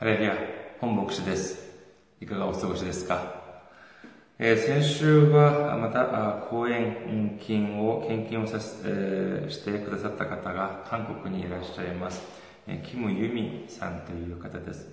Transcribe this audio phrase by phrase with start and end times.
[0.00, 0.34] ハレルヤ、
[0.80, 1.58] 本牧師です。
[2.22, 3.34] いかがお過ごしですか、
[4.38, 12.22] えー先週はまた講演金を、献金をさせ、えーしてくださった方が韓国にいらっしゃいます。
[12.66, 14.88] えーキム・ユミさんという方です。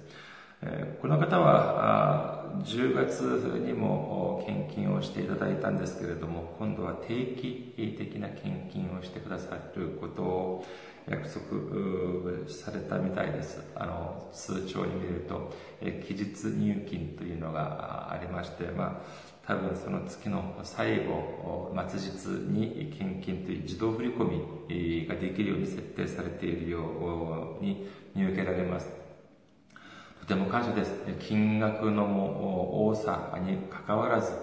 [0.61, 3.21] えーこの方はあ10月
[3.65, 10.65] にも献金をしていただいたんですけれども、今度は定期的な献金をしてくださることを
[11.09, 13.61] 約束されたみたいです。
[13.75, 24.27] あの、通帳に見ると、え期日入金というのがありまして、まあ、多分その月の最後、末日に献金という自動振り込
[24.67, 28.89] みができるように設定されているように見受けられます。
[30.19, 30.91] とても感謝です。
[31.21, 34.33] 金額の多さに関わらず、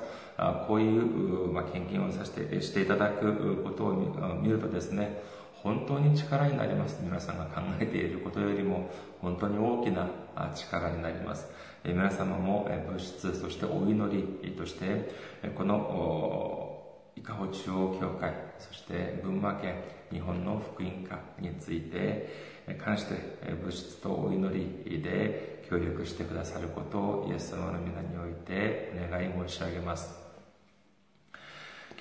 [0.66, 5.22] こういう、献金をさせてしていただくことを見るとですね、
[5.64, 7.00] 本当に力になります。
[7.02, 8.90] 皆さんが考えていることよりも
[9.22, 10.06] 本当に大きな
[10.54, 11.48] 力になります。
[11.82, 15.10] え皆様もえ物質、そしてお祈りとして、
[15.42, 16.82] えこの
[17.16, 19.76] 伊香保中央教会、そして群馬県
[20.12, 30.23] 日本の福音化についてえ関してえ物質とお祈りで協力してくださることをイエス様の皆においてお願い申し上げます。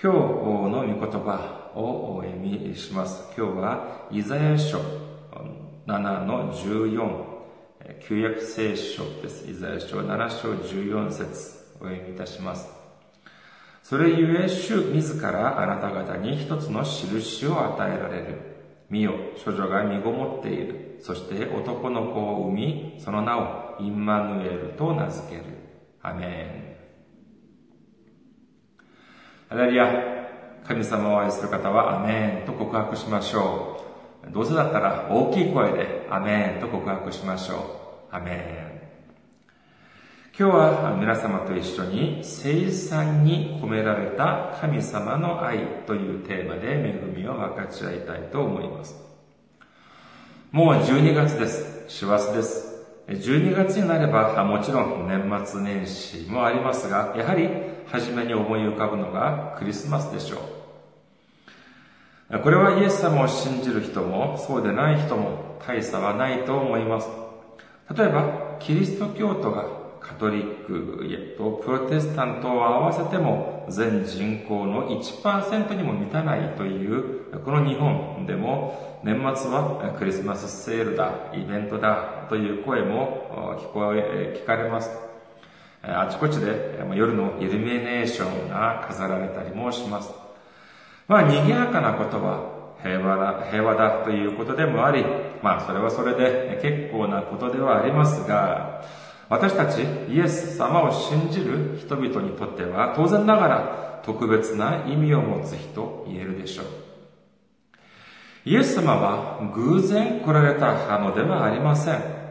[0.04, 3.23] 今日の御言葉をお読みします。
[3.38, 4.78] 今日はイザヤ書
[5.88, 7.26] 7の14、
[8.06, 9.50] 旧約聖書です。
[9.50, 12.68] イザヤ書7章14節お読みいたします。
[13.81, 18.42] それゆえ主自らあなた方に一つの印を与えられる。
[18.90, 19.14] 見よ、
[19.46, 21.00] 処女が身ごもっている。
[21.02, 25.44] そして男の子を産み、その名をインマヌエルと名付ける。
[26.02, 26.62] アメン。
[29.54, 29.86] ハレルヤ、
[30.68, 33.86] 神様を愛する方はアメンと告白しましょ
[34.28, 34.32] う。
[34.32, 38.16] どうせだったら大きい声でアメンと告白しましょう。
[38.16, 38.38] アメン。
[40.36, 48.96] 今日は皆様と一緒に生産に込められた神様の愛というテーマで恵みを分かち合いたいと思います。
[50.52, 51.86] もう12月です。
[51.90, 52.74] 師走です。
[53.08, 60.38] 12月になればもちろん年末年始もありますが、やはり初めに思い浮かぶのがクリスマスでしょ
[62.31, 62.39] う。
[62.39, 67.07] これはイエス様を信じる人もそうでない人も大差はないと思います。
[67.95, 69.66] 例えば、キリスト教徒が
[69.99, 85.03] カトリックとプロテスタントを合わせても全人口の1%にも満たないというこの日本でも年末はクリスマスセールだ、イベントだという声も聞こえ、聞かれます。
[85.85, 90.11] あちこちで夜のイルミネーションが飾られたりもします。
[91.09, 95.03] まあ、賑やかなことは平和だ、平和だということでもあり、
[95.41, 98.81] まあ、それはそれで結構なことではありますが、
[99.27, 106.65] 私たちイエス様を信じる人々にとっては当然ながら特別な意味を持つ日と言えるでしょう。
[108.45, 112.22] イエス様は偶然来られたのではありません。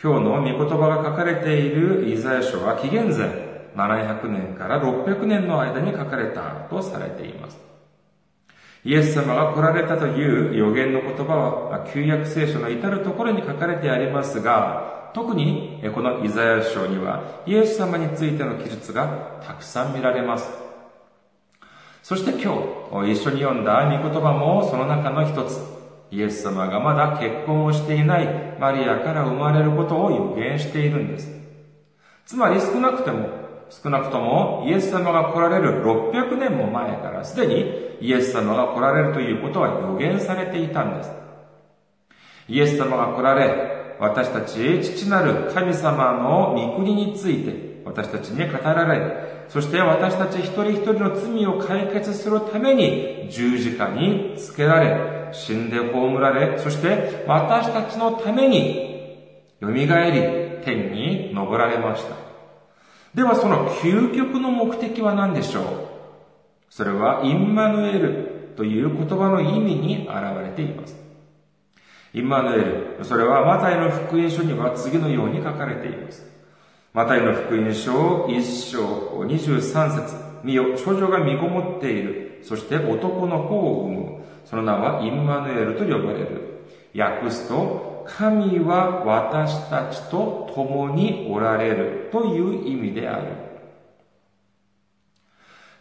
[0.00, 7.58] 今日の御言葉が書かれているイザヤ書は紀元前700年から600年の間に書かれたとされています。
[8.84, 20.48] イエス様が来られたという予言の言葉は旧約聖書の至るところに書かれてありますが、特にこのイザヤ書にはイエス様についての記述がたくさん見られます。
[22.04, 22.54] そして今
[23.04, 25.77] 日一緒に読んだ御言葉もその中の一つ、
[26.10, 31.30] イエス様がまだ結婚をしていないマリアから生まれることを予言しているんです。
[32.24, 33.28] つまり少なくても、
[33.70, 41.10] 少なくともイエス様が来られる600年も前からすでにイエス様が来られるということは予言されていたんです。
[42.48, 59.84] イエス様が来られ、私たち父なる神様の御国について私たちに語られ、そして私たち一人一人の罪を解決するために十字架につけられ、死んで葬られ、そして私たちのために蘇り
[60.64, 62.14] 天に昇られました。
[63.14, 65.64] ではその究極の目的は何でしょう？
[66.68, 70.94] それはインマヌエルという言葉の意味に現れています。
[72.12, 72.56] インマヌエ
[72.98, 76.37] ル、それはマタイの福音書には次のように書かれています。
[76.98, 82.40] マタイの福音書1章23節見よ、少女が身ごもっている。
[82.42, 84.24] そして男の子を産む。
[84.44, 86.64] その名はインマヌエルと呼ばれる。
[86.96, 93.26] 訳すと、神は私たちと共におられるという意味である。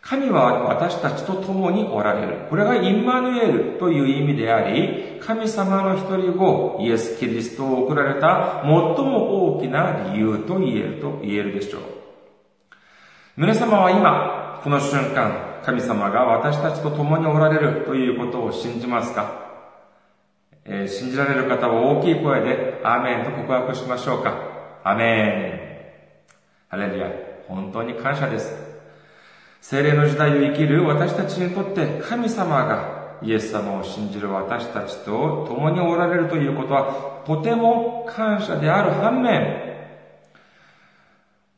[0.08, 2.48] 神は私たちと共におられる。
[2.50, 11.82] これがインマヌエルという意味であり、神様の一人子、イエス・キリストを送られた最も大きな理由と言えると言えるでしょう。
[13.36, 19.46] 皆様は今、この瞬間、神様が私たちと共におられるということを信じますか、
[20.64, 24.80] えー、信じられる方は大きい声で、アーメンと告白しましょうか。
[24.86, 25.60] アメ
[26.30, 26.38] ン。
[26.70, 27.12] ハレルヤ。
[27.50, 28.67] 本当に感謝です。
[29.62, 39.68] 精霊の時代を生きる私たちにとって神様がイエス様を信じる私たちと共におられるということはとても感謝である反面、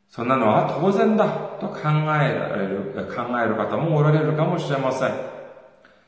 [0.08, 1.28] そんなのは当然だ
[1.60, 5.12] と考えられる、考える方もおられるかもしれません。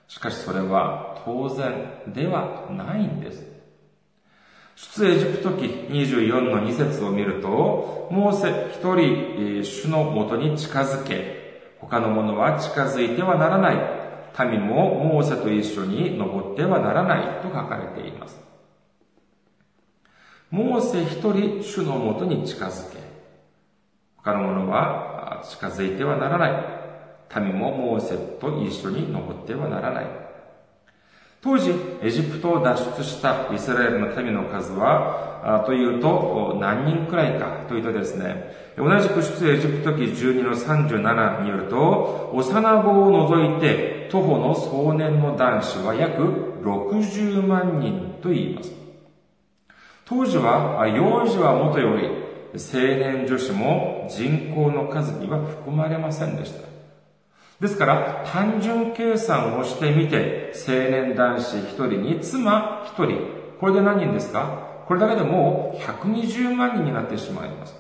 [0.09, 1.73] しかしそれは当然
[2.09, 3.47] ではないんです。
[4.75, 11.42] 出エジプト記24の2節を見ると、モーセ一人主のもとに近づけ、
[11.83, 14.03] 他の者は近づいてはならない。
[14.51, 18.41] 民もモーセと一緒に登ってはならないと書かれています。
[20.51, 22.99] モーセ一人主のもとに近づけ。
[24.17, 27.43] 他の者は近づいてはならない。
[27.43, 30.22] 民もモーセと一緒に登ってはならない。
[31.43, 46.23] 当時、エジプトを脱出したイスラエルの民の数は、というと、何人くらいかというとですね、同じく出エジプト記12の37によると、幼子を除いて徒歩の壮年の男子は約
[46.63, 48.71] 60万人と言います。
[50.05, 52.07] 当時は、幼児はもとより、
[52.55, 56.72] 青年女子も人口の数には含まれませんでした。
[57.63, 63.19] ですから、単純計算をしてみて、青年男子1人に妻1人、
[63.61, 64.83] これで何人ですか？
[64.89, 67.77] これだけでもう120万人になってしまいます。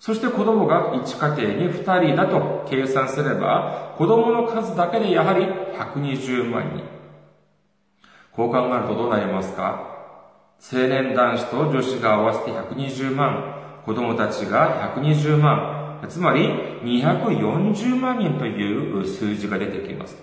[0.00, 5.44] そして子供が1家庭に2人だと計算すれば、子供の数だけでやはり
[5.78, 6.82] 120万人。
[8.32, 9.94] こう考えるとどうなりますか？
[10.60, 15.73] 青年男子と女子が合わせて120万、子供たちが120万、
[16.08, 16.48] つまり
[16.82, 20.16] 240万人という数字が出てきます。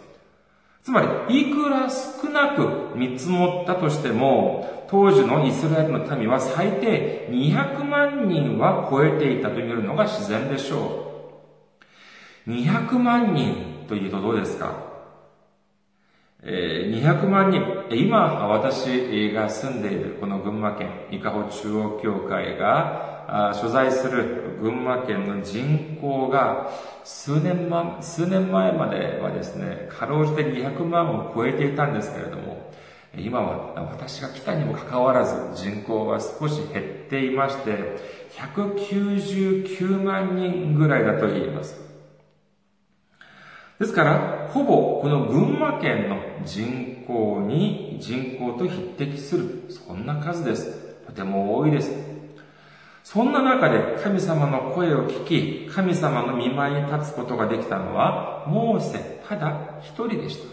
[0.84, 11.28] つまり、いくら少なく見積もったとしても、当時のイスラエルの民は最低200万人は超えていたと見るのが自然でしょ
[12.48, 12.50] う。
[12.50, 14.91] 200万人というとどうですか、
[16.44, 17.62] 200万人、
[17.92, 26.72] 今私が住んでいるこの群馬県伊香保中央教会が所在する群馬県の人口が
[27.04, 32.72] 数年前数年前まではですね、かろうじて200万を超えていたんですけれども、
[33.16, 37.98] 今は私が来たにもかかわらず人口は少し減っていまして、
[38.32, 41.91] 199万人ぐらいだと言います。
[43.82, 50.96] ですから、ほぼこの群馬県の人口に人口と匹敵する、そんな数です。
[51.08, 51.92] とても多いです。
[53.04, 60.48] そんな中で神様の声を聞き、神様の見舞いに立つことができたのは、モーセただ一人でした。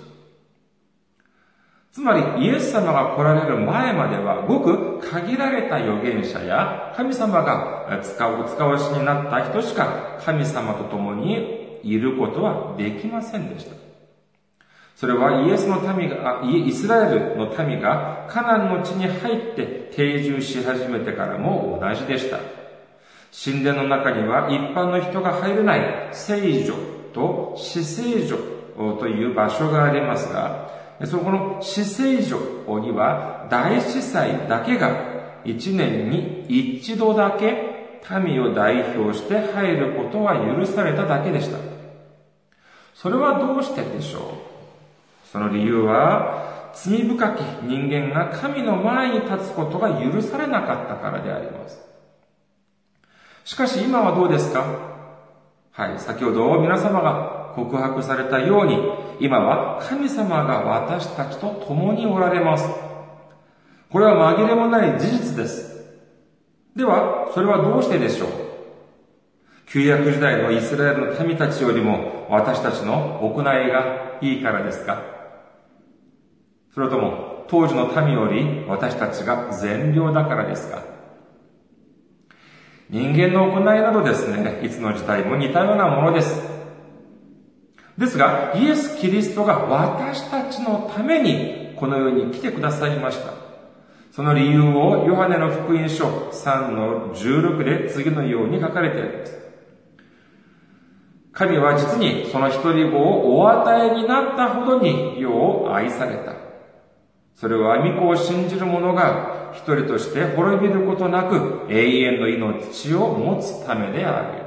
[1.92, 11.57] つまり、イエス様が来られる前までは、ごく限られた預言者や、神様が使う、使わしになった人しか、神様と共に
[11.90, 13.76] いることはできませんでした。
[14.96, 22.38] それはイエスの民が、イスラエルの民がカナンの地に入って定住し始めてからも同じでした。
[23.32, 26.74] 神殿の中には一般の人が入れない聖女
[27.14, 28.36] と死聖女
[28.98, 30.68] という場所がありますが、
[31.04, 32.36] そこの死聖女
[32.80, 41.67] には大司祭だけが一年に一度だけ民を代表して入ることは許されただけでした。
[43.00, 44.22] それはどうしてでしょう？
[45.30, 51.78] その理由は、罪深き人間が神の前に立つことが許されなかったからであります。
[53.44, 54.64] しかし今はどうですか？
[55.70, 58.76] はい、先ほど皆様が告白されたように、
[59.20, 62.68] 今は神様が私たちと共におられます。
[63.90, 65.84] これは紛れもない事実です。
[66.74, 68.28] では、それはどうしてでしょう？
[69.70, 75.02] 旧約時代のイスラエルの民たちよりも私たちの行いがいいからですか？
[76.74, 80.82] それとも当時の民より私たちが善良だからですか？
[82.88, 86.40] 人間の行いなどですね、いつの時代も似たようなものです。
[87.98, 93.34] ですが、イエス・キリストが私たちのためにこの世に来てくださいました。
[94.12, 99.47] その理由をヨハネの福音書3の16で次のように書かれているんです。
[101.38, 106.34] 神は実にその一人子をお与えになったほどに世を愛された。
[107.36, 114.42] それは御子を信じる者が一人として滅びることなく永遠の命を持つためである。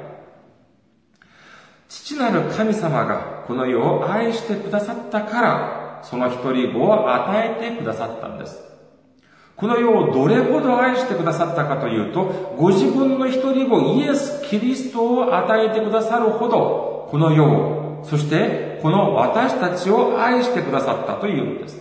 [1.87, 8.70] 父なる神様がこの世を愛してくださったから、その一人子を与えてくださったんです。
[9.55, 21.79] この世をどれほど愛してくださったかというと、ご自分の一人子イエス・キリストを与えてくださるほど、この世を、そしてこの私たちを愛してくださったというのです。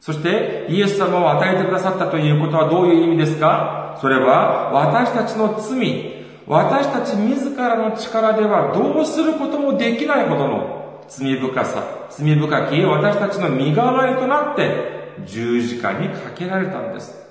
[0.00, 3.96] そして、イエス様を与えてくださったということはどういう意味ですか？
[4.00, 17.24] それは、私たちの罪、私たち自らの力ではどうすることもできないほどの罪深さ、罪深き私たちの身代わりとなって十字架にかけられたんです。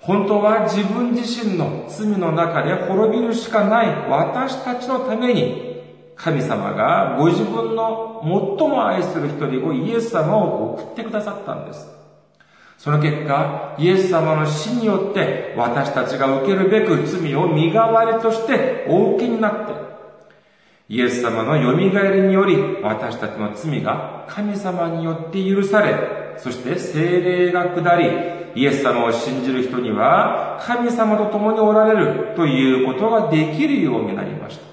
[0.00, 5.70] 本当は自分自身の罪の中で滅びるしかない私たちのために
[6.16, 11.88] 神様がご自分の最も愛する一人をイエス様を送ってくださったんです。
[12.76, 19.89] その結果、イエス様の死によって私たちが受けるべく罪を身代わりとしてお受けになって、
[20.90, 28.10] イエス様の蘇りにより、私たちの罪が神様によって許され、そして精霊が下り、
[28.56, 34.64] イエス様を信じる人には、神様と共におられるということができるようになりました。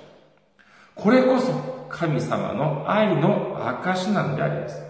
[0.95, 1.53] これこそ
[1.87, 4.81] 神様の愛の証なのであります。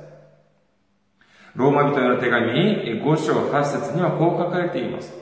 [1.55, 5.13] ローマ人への手紙5章8節にはこう書かれています。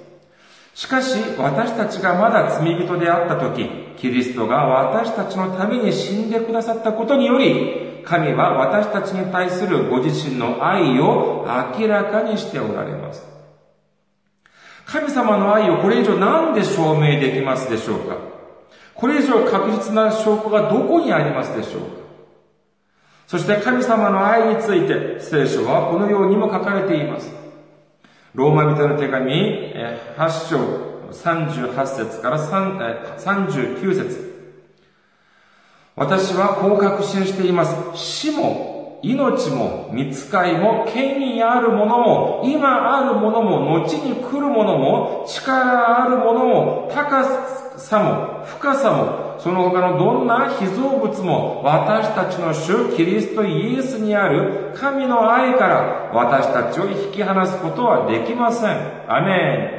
[0.75, 13.25] しかし、私たちがまだ罪人であった時、キリストが私たちのために死んでくださったことにより、神は私たちに対するご自身の愛を明らかにしておられます。
[14.85, 18.17] 神様の愛をこれ以上何で証明できますでしょうか？
[18.93, 21.87] これ以上確実な証拠がどこにありますでしょうか？
[23.25, 27.33] そして神様の愛について聖書はこのようにも書かれています。
[28.35, 30.84] ローマ人の手紙8章
[31.23, 34.35] 38節から39節
[35.95, 37.75] 私はこう確信しています。
[37.95, 47.23] 死も、命も、見つかいも、権威あるものも、今あるものも、後に来るものも、力あるものも、高
[47.77, 59.05] さも、深さも、その他のどんな被造物も、私たちの主キリストイエスにある神の愛から私たちを引き離すことはできません。
[59.07, 59.74] アメン。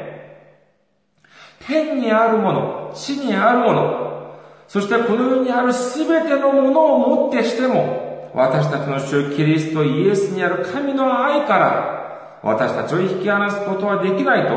[1.66, 4.36] 天にあるもの、地にあるもの、
[4.68, 14.54] そしてこの世にあるすべてのものをもってしても、私たちの主キリストイエスにある神の愛から、私たちを引き離すことはできないと、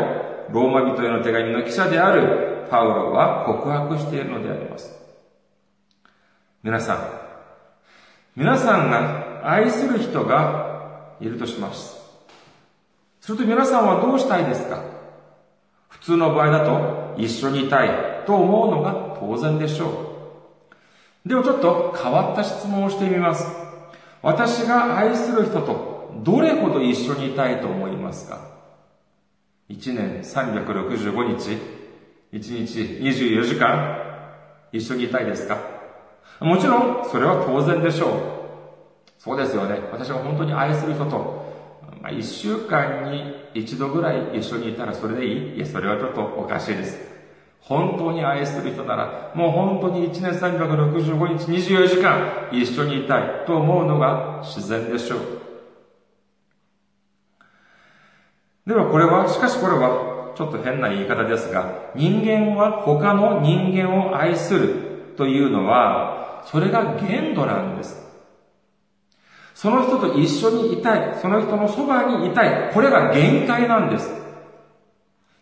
[0.51, 4.95] ローマ人への手紙の記者であるパウロは告白しているのであります。
[6.61, 6.97] 皆さん、
[8.35, 11.97] 皆さんが愛する人がいるとします。
[13.21, 14.81] すると皆さんはどうしたいですか？
[15.87, 20.07] 普通の場合だと一緒にいたいと思うのが当然でしょ
[21.25, 21.29] う。
[21.29, 23.45] ではちょっと変わった質問をしてみます。
[24.21, 28.39] 私が愛する人とどれほど一緒にいたいと思いますか
[29.69, 31.57] ?1 年365日
[32.33, 33.97] 1日24時間
[34.71, 35.57] 一緒にいたいですか？
[36.39, 38.11] もちろん、それは当然でしょう。
[39.17, 39.79] そうですよね。
[39.91, 41.58] 私が本当に愛する人と、
[42.01, 47.09] まあ、1週間に一度ぐらい一緒にいたらそれでいいいや、それはちょっとおかしいです。
[47.59, 55.19] 本当に愛する人なら、もう本当に1年365日24時間一緒にいたいと思うのが自然でしょう。
[58.65, 68.08] ではこれは、しかしこれはちょっと変な言い方ですが、人間は他の人間を愛するというのは、それが限度なんです。
[69.59, 74.09] その人と一緒にいたい、その人のそばにいたい、これが限界なんです。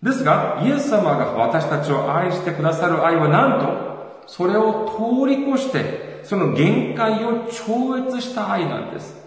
[0.01, 9.26] ですが、イエス様が私たちを愛してくださる愛はなんと、それを通り越して、その限界を超越した愛なんです。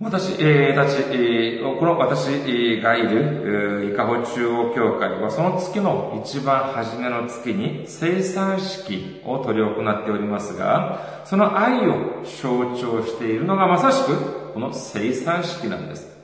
[0.00, 16.16] 私、え、たち、え、この私がいる、伊香保中央教会は、その月の一番初めの月に生産式を執り行っておりますが、その愛を象徴しているのがまさしく、この生産式なんです。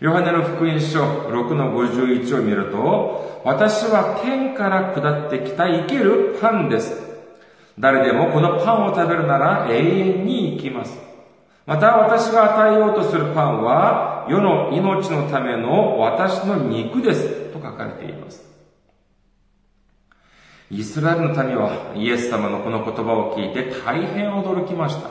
[0.00, 7.00] ヨハネの福音書6の51を見ると、私は天から下ってきた生けるパンです。
[7.78, 11.07] 誰でもこのパンを食べるなら永遠に生きます。
[11.68, 18.42] また私が与えようとするパンは世の命のための私の肉ですと書かれています。
[20.70, 25.10] イスラエルの民はイエス様のこの言葉を聞いて大変驚きました。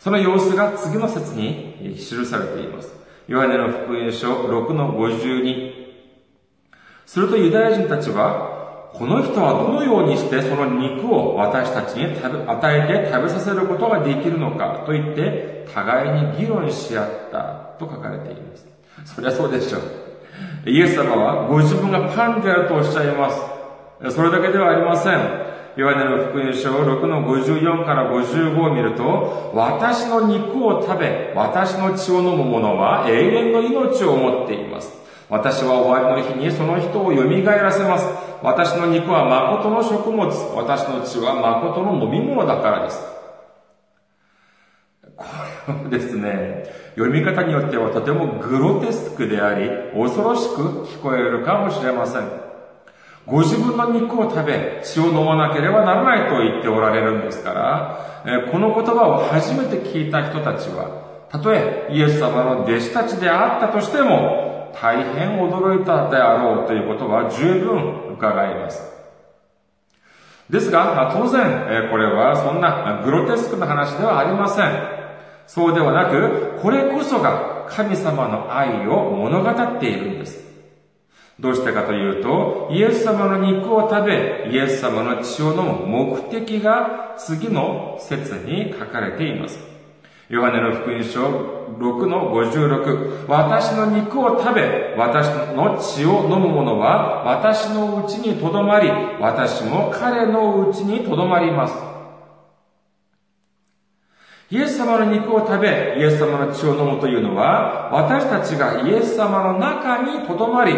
[0.00, 2.94] その様子が次の説に記されています。
[3.28, 5.70] ヨハネの福音書6の52。
[7.04, 8.55] するとユダヤ人たちは、
[8.98, 18.66] この人はどのようにしてその肉を私たちに与えて食べさせることができるのかと言って、互いに議論し合ったと書かれています。
[19.04, 20.70] そりゃそうでしょう。
[20.70, 24.14] イエス様はご自分がパンであるとおっしゃいます。
[24.14, 25.46] それだけではありません。
[25.76, 35.05] ヨハネの福音書6の54から55を見ると、私の肉を食べ、私の血を飲む者は永遠の命を持っています。
[35.28, 38.06] 私は終わりの日にその人を蘇らせます。
[38.42, 43.04] 私の肉は誠の食物、私の血は誠の飲み物だからです。
[45.16, 45.24] こ
[45.68, 46.64] れはですね、
[46.94, 52.22] 読み方によってはとてもグロテスクであり、恐ろしく聞こえるかもしれません。
[53.26, 64.45] ご自分の肉を食べ、血を飲まなければならないと言っておられるんですから、この言葉を初めて聞いた人たちは、たとえイエス様の弟子たちであったとしても、
[64.80, 68.82] 大変驚いたであろうということは十分伺います。
[70.50, 74.96] ですが、当然、これはそんなグロテスクな話ではありません。
[75.46, 80.44] そうではなく、これこそが神様の愛を物語っているんです。
[81.38, 89.75] どうしてかというと、イエス様の肉を食べ、イエス様の血を飲む目的が次の説に書かれています。
[90.28, 91.20] ヨハネの福音書
[91.78, 93.28] 6の56。
[93.28, 98.90] 私の肉を食べ、私の血を飲む者は、私のうちにとどまり、
[99.20, 101.74] 私も彼のうちにとどまります。
[104.50, 110.74] イエス様の肉を食べ、イエス様の血を飲むというのは、私たちがイエス様の中にとどまり、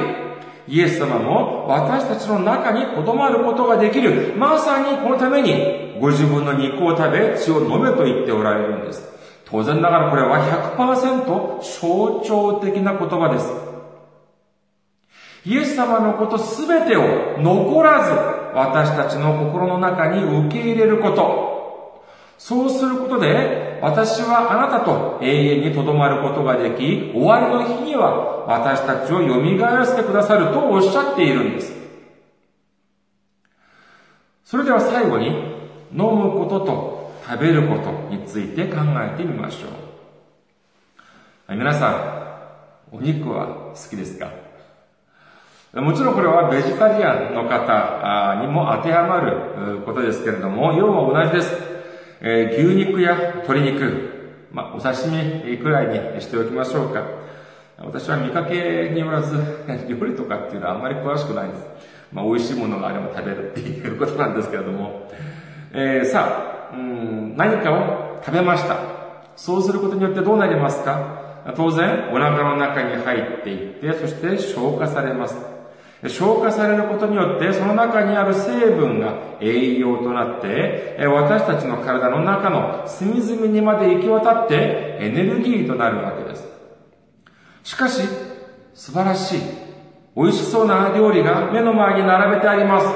[0.67, 4.35] イエス様も私たちの中に留まることができる。
[4.37, 9.18] まさにこのために、ご自分の肉を食べ、血を飲めと言っておられるんです。
[9.51, 10.45] 当然ながらこれは
[10.77, 13.69] 100%象徴的な言葉です。
[15.47, 18.13] イエス様のことすべてを残らず、
[18.55, 22.05] 私たちの心の中に受け入れること。
[22.37, 31.73] そうすることで、私はあなたと永遠にとどまることができ、終わりの日には私たちを蘇らせてくださるとおっしゃっているんです。
[34.45, 35.29] それでは最後に、
[35.93, 36.98] 飲むことと
[37.29, 39.67] 食べることについて考えてみましょ
[41.53, 41.57] う。
[41.57, 41.91] 皆さ
[42.91, 44.31] ん、お肉は好きですか？
[45.75, 51.55] もちろんこれはベジタリアンの方にも当てはまることですけれども、要は同じです。
[52.23, 57.05] えー、牛肉や鶏肉、まあ、お刺身くらいにしておきましょうか。
[57.77, 59.37] 私は見かけによらず、
[59.87, 61.67] 料理とかっていうのはあんまり詳しくないんです。
[62.11, 65.11] まあ、美味しいものがあれば食べるっていうことなんですけれども。
[65.75, 68.77] えー、さあ、うん、何かを食べました。
[69.37, 71.53] そうすることによってどうなりますか？
[71.57, 75.37] 当然、お腹の中に入っていって、そして消化されます。
[76.07, 86.47] 消化されることによって、その中にある成分が栄養となって、私たちの体の中の隅々にまで行き渡ってエネルギーとなるわけです。
[87.65, 88.03] しかし、
[88.75, 89.41] 素晴らしい、
[90.15, 92.87] 美味しそうな料理が目の前に並べてあります。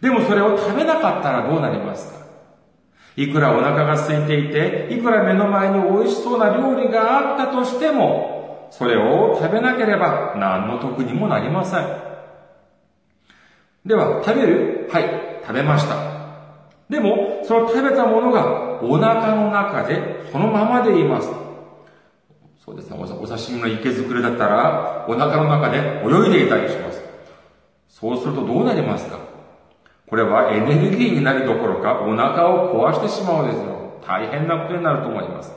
[0.00, 2.18] でもそれを食べなかったらどうなりますか？
[3.16, 11.86] いくらお腹が空いていて、いくら目の前に美味しそうな料理があったとしても、それを食べなければ何の得にもなりません。
[13.84, 14.88] では、食べる？
[14.92, 15.96] はい、食べました。
[16.88, 21.28] でも、その食べたものがお腹の中でそのままでいます。
[22.64, 27.02] そうですね、お刺身の池作りだったら、お腹の中で泳いでいたりします。
[27.88, 29.18] そうするとどうなりますか？
[30.08, 34.00] これはエネルギーになるどころか、お腹を壊してしまうですよ。
[34.06, 35.52] 大変なことになると思います。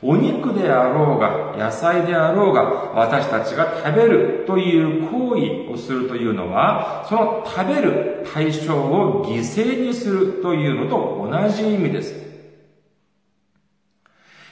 [0.00, 2.62] お肉であろうが、野菜であろうが、
[2.94, 12.14] 私たちが食べるという行為をするというのは、その食べる対象を犠牲にするというのと同じ意味です。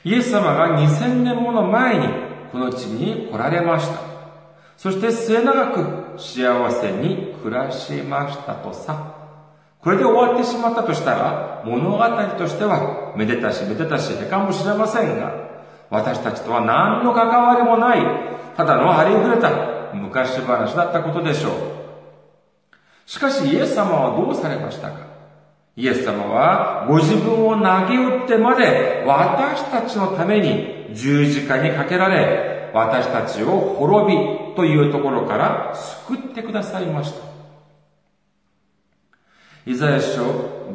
[0.05, 2.09] イエス様が2000年もの前に
[2.53, 4.01] この地に来られました。
[4.77, 9.15] そして末永く幸せに暮らしましたとさ。
[9.81, 11.99] これで終わってしまったとしたら、物語
[12.39, 15.33] としては、めでたしめでたしかもしれませんが、
[15.91, 18.01] 私たちとは何の関わりもない、
[18.57, 21.53] ただのありふれた昔話だったことでしょう。
[23.07, 25.07] しかしイエス様はどうされましたか？
[25.77, 35.75] イエス様はご自分を投げ打ってまで私たちのために十字架にかけられ、私たちを滅びというところから
[36.07, 37.25] 救ってくださいました。
[39.65, 40.23] イザヤ書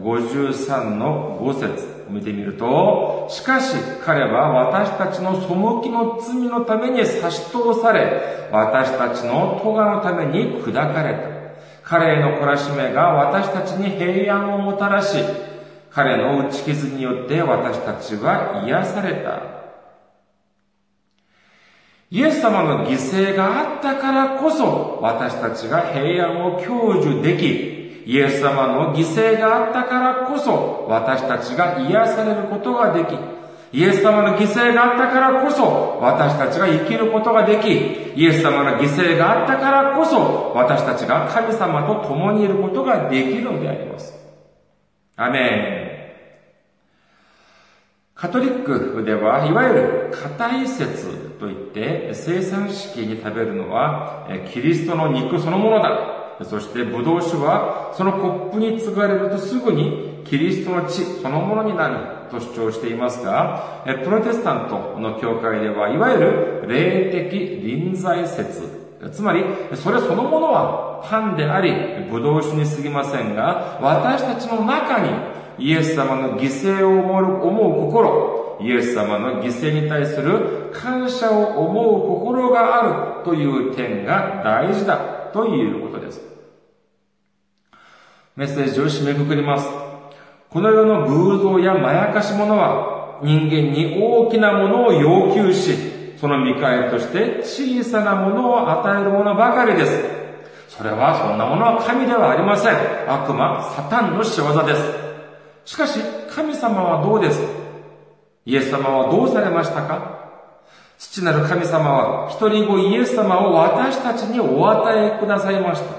[0.04, 11.88] 53の5節を見てみると、しかし彼は私たちの背きの罪のために差し通され、私たちの咎のために砕かれた。
[11.88, 15.20] 彼への懲らしめが私たちに平安をもたらし、
[15.92, 19.61] 彼の打ち傷によって私たちは癒された。
[22.12, 33.16] イエス様の犠牲があったからこそ私たちが平安を享受でき、イエス様の犠牲があったからこそ私たちが癒されることができ、
[33.74, 44.14] イエス様の犠牲があったからこそ私たちが生きることができ、イエス様の犠牲があったからこそ私たちが神様と共にいることができるのであります。
[45.16, 45.81] アメン。
[48.22, 56.46] カトリックでは、いわゆる硬い説といって生産式に食べるのはキリストの肉そのものだ。
[56.46, 61.96] そしてブドウ酒はそのコップに継がれるとすぐにキリストの血そのものになる
[62.30, 68.62] と主張していますが、プロテスタントの教会ではいわゆる霊的臨在説。
[69.12, 71.74] つまり、それそのものはパンであり、
[72.12, 75.10] ブドウ酒に過ぎませんが、私たちの中に
[75.58, 86.22] イエス様の犠牲を思う心、イエス様の犠牲に対する感謝を思う心があるという点が大事だということです。
[88.36, 89.68] メッセージを締めくくります。
[90.50, 95.76] この世の偶像やまやかし者は人間に大きなものを要求し、
[96.18, 100.22] その見返りとして小さなものを与えるものばかりです。
[100.70, 102.74] それはそんなものは神ではありません。
[103.08, 105.11] 悪魔、サタンの仕業です。
[105.66, 107.42] しかし、神様はどうです？
[108.46, 110.20] イエス様はどうされましたか？
[110.98, 115.96] 父なる神様は一人子イエス様を私たちにお与えくださいました。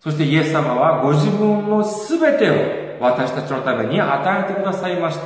[0.00, 5.24] そしてイエス様はご自分の全てを私たちのために与えてくださいました。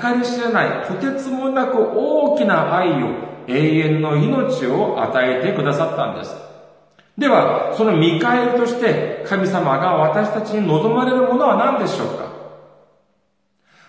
[0.00, 3.10] 計り知れない、とてつもなく大きな愛を、
[3.46, 6.34] 永遠の命を与えてくださったんです。
[7.18, 12.28] では、その見返りとして神様が私たちに望まれるものは何でしょうか？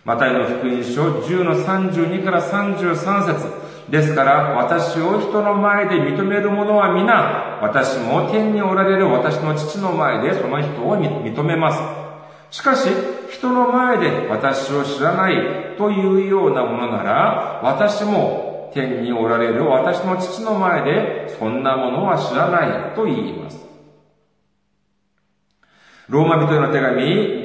[0.04, 3.54] マタイの福音書10の32から33節
[3.90, 11.72] ですから、私を人の前で認める者は皆、私も天におられる私の父の前でその人を認めま
[12.50, 12.58] す。
[12.58, 12.90] しかし、
[13.32, 23.60] 人の前で私を知らないというようなものなら、私も天におられる私の父の前でそんなものは知らないと言います。
[26.10, 27.04] ローマ人への手紙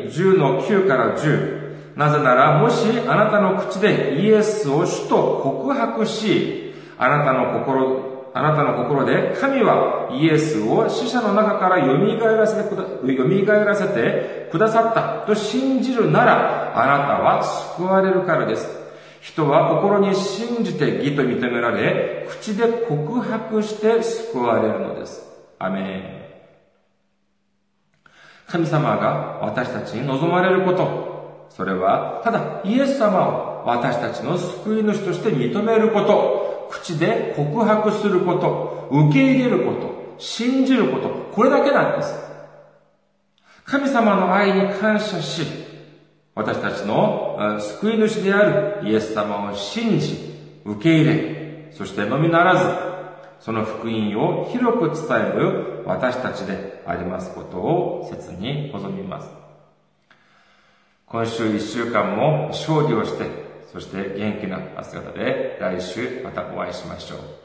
[0.08, 1.64] 10の9から10。
[1.96, 11.92] なぜなら、もしあなたの口でイエスを主と告白し、あなたの心、あなたの心で神はイエスを死者の中から蘇
[12.36, 17.44] らせてくだ、蘇らせてくださったと信じるなら、あなたは
[17.76, 18.83] 救われるからです。
[19.24, 25.26] 人は心に信じて義と認められ、口で告白して救われるのです。
[25.58, 26.02] アメン。
[28.46, 42.14] 神様が私たちに望まれること、それは、ただイエス様を私たちの救い主として認めること、口で告白すること、受け入れること、信じること、これだけなんです。
[43.64, 45.63] 神様の愛に感謝し、
[46.34, 52.64] 私たちの救い主であるイエス様を信じ、受け入れ、そしてのみならず、
[53.40, 59.28] その福音を広く伝える私たちでありますことを切に望みます。
[61.06, 63.26] 今週一週間も勝利をして、
[63.72, 67.43] そして元気な姿で来週またお会いしましょう。